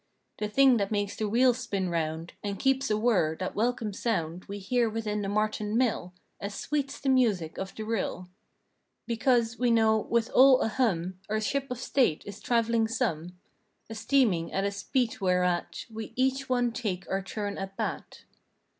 [0.39, 4.45] The thing that makes the wheels spin round And keeps a whir that welcome sound
[4.45, 8.27] We hear within the mart and mill As sweet's the music of the rill—
[9.05, 11.19] Because, we know, with all a hum.
[11.29, 13.37] Our ship of state is trav'ling some;
[13.91, 18.23] A steaming at a speed whereat We each one take our turn at bat.